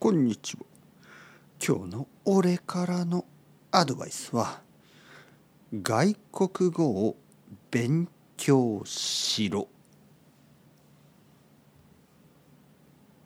[0.00, 0.62] こんにちは。
[1.62, 3.26] 今日の俺からの
[3.70, 4.62] アドバイスは
[5.74, 7.16] 外国語を
[7.70, 8.08] 勉
[8.38, 9.68] 強しろ。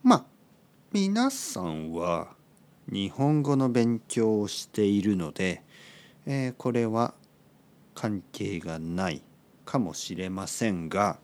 [0.02, 0.24] まあ
[0.92, 2.34] 皆さんは
[2.90, 5.62] 日本語の勉強をしているので、
[6.26, 7.14] えーこれは
[7.94, 9.22] 関係がない
[9.64, 11.20] かもしれませんが、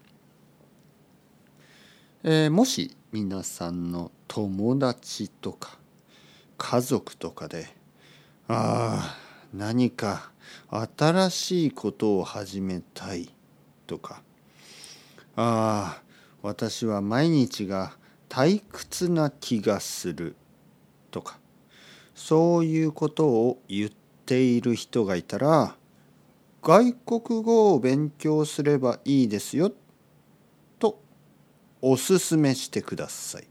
[2.23, 5.79] えーもし皆さんの友達とか
[6.57, 7.67] 家族とかで
[8.47, 9.17] ああ
[9.53, 10.31] 何か
[10.71, 13.29] 新しいことを始めたい
[13.89, 14.23] とか
[15.35, 16.03] ああ
[16.43, 17.95] 私は毎日が
[18.29, 20.37] 退屈な気がする
[21.11, 21.41] とか
[22.15, 23.91] そういうことを言っ
[24.25, 25.75] ている人がいたら
[26.63, 29.73] 外国語を勉強すればいいですよ
[31.83, 33.47] おすすめしてください。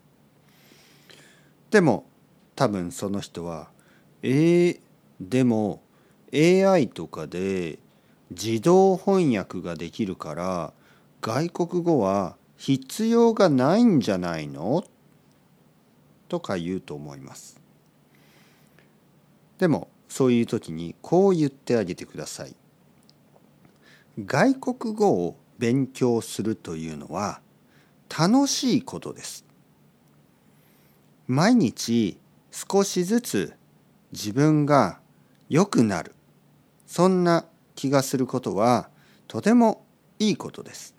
[1.72, 2.06] でも
[2.55, 3.70] 多分その人は
[4.21, 4.80] 「えー、
[5.20, 5.82] でも
[6.34, 7.80] AI とかで
[8.32, 10.74] 自動翻訳ができるから
[11.21, 14.84] 外国語は必要がないんじゃないの?」
[16.27, 17.60] とか言うと思います。
[19.58, 22.55] でもそういう時にこう言ってあげてください。
[24.26, 27.41] 外国語を勉強するというのは
[28.10, 29.46] 楽しいことです。
[31.27, 32.18] 毎日
[32.52, 33.54] 少しずつ
[34.12, 34.99] 自分が
[35.49, 36.15] 良くなる
[36.87, 38.90] そんな気がすることは
[39.27, 39.85] とても
[40.18, 40.96] いいことです。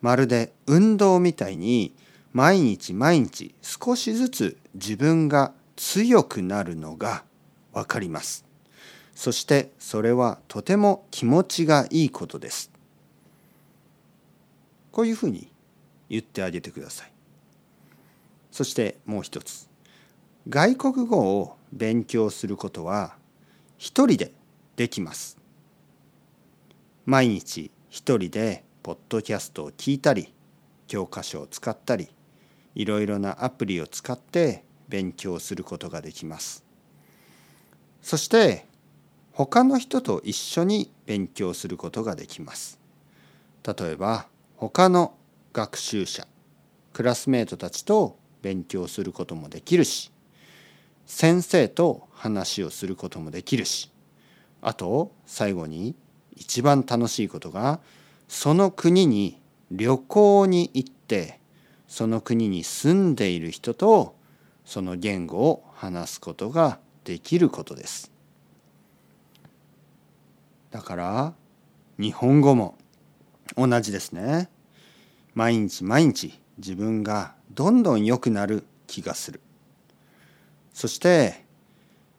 [0.00, 1.94] まるで運動みたいに
[2.32, 7.24] 毎日毎日少しずつ自分が強くなるのが
[7.72, 8.44] わかります。
[9.14, 12.77] そしてそれはとても気持ちがいいことです。
[14.98, 15.52] こういうふうに
[16.08, 17.12] 言ってあげてください。
[18.50, 19.70] そしてもう一つ。
[20.48, 23.14] 外国語を勉強することは
[23.76, 24.32] 一人で
[24.74, 25.38] できます。
[27.06, 30.34] 毎日一人でポッドキャストを聞いたり、
[30.88, 32.08] 教科書を使ったり、
[32.74, 36.64] いろいろなアプリを使って勉強することができます。
[38.02, 38.66] そして
[39.30, 42.80] 他の人と一緒に勉強することができます。
[43.64, 44.26] 例えば
[44.60, 45.14] 他の
[45.52, 46.26] 学習者
[46.92, 50.10] クラスメートたちと勉強することもできるし
[51.06, 53.92] 先生と話をすることもできるし
[54.60, 55.94] あと最後に
[56.34, 57.78] 一番楽しいことが
[58.26, 61.38] その国に旅行に行って
[61.86, 64.16] その国に住んでいる人と
[64.64, 68.12] その言語を話すことができることです。
[70.70, 71.32] だから
[71.98, 72.76] 日本語も
[73.56, 74.48] 同じですね。
[75.34, 79.40] 毎日毎日自分がどんどん良くなる気がする。
[80.72, 81.44] そして、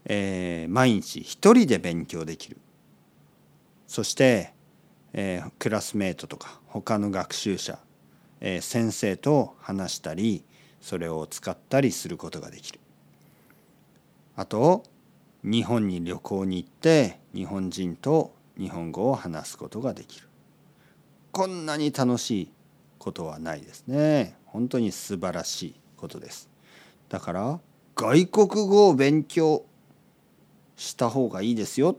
[0.05, 2.57] えー毎日一人で勉強できる。
[3.87, 4.53] そして、
[5.13, 7.79] えークラスメートとか他の学習者、
[8.41, 10.43] えー先生と話したり
[10.81, 12.79] それを使ったりすることができる。
[14.35, 14.83] あと
[15.43, 20.28] 日本に旅行に行って日本人と日本語を話すことができる。
[21.39, 22.51] こんなに楽しい
[22.97, 24.35] ことはないですね。
[24.45, 26.49] 本当に素晴らしいことです。
[27.07, 27.59] だから
[27.95, 29.63] 外国語を勉強
[30.75, 31.95] した方がいいですよ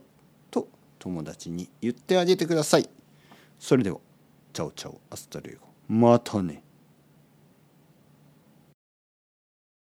[0.50, 0.68] と
[0.98, 2.90] 友達に言ってあげてください。
[3.58, 3.96] それでは、
[4.52, 5.66] ciao ciao、hasta luego。
[5.88, 6.62] またね。